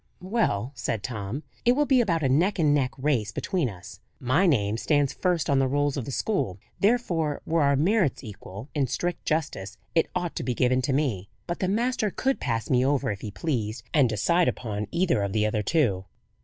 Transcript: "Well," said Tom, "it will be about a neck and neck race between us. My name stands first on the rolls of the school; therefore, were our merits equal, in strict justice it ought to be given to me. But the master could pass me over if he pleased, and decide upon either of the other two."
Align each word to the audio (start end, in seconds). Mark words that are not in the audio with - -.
"Well," 0.23 0.71
said 0.73 1.03
Tom, 1.03 1.43
"it 1.63 1.73
will 1.73 1.85
be 1.85 2.01
about 2.01 2.23
a 2.23 2.27
neck 2.27 2.57
and 2.57 2.73
neck 2.73 2.89
race 2.97 3.31
between 3.31 3.69
us. 3.69 3.99
My 4.19 4.47
name 4.47 4.77
stands 4.77 5.13
first 5.13 5.47
on 5.47 5.59
the 5.59 5.67
rolls 5.67 5.95
of 5.95 6.05
the 6.05 6.11
school; 6.11 6.57
therefore, 6.79 7.43
were 7.45 7.61
our 7.61 7.75
merits 7.75 8.23
equal, 8.23 8.67
in 8.73 8.87
strict 8.87 9.25
justice 9.25 9.77
it 9.93 10.09
ought 10.15 10.35
to 10.37 10.43
be 10.43 10.55
given 10.55 10.81
to 10.81 10.91
me. 10.93 11.29
But 11.45 11.59
the 11.59 11.67
master 11.67 12.09
could 12.09 12.39
pass 12.39 12.67
me 12.67 12.83
over 12.83 13.11
if 13.11 13.21
he 13.21 13.29
pleased, 13.29 13.83
and 13.93 14.09
decide 14.09 14.47
upon 14.47 14.87
either 14.89 15.21
of 15.21 15.33
the 15.33 15.45
other 15.45 15.61
two." 15.61 16.05